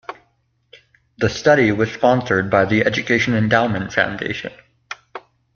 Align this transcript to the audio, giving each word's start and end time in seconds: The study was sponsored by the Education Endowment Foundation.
The 1.19 1.29
study 1.29 1.71
was 1.71 1.91
sponsored 1.91 2.49
by 2.49 2.65
the 2.65 2.83
Education 2.85 3.35
Endowment 3.35 3.93
Foundation. 3.93 4.51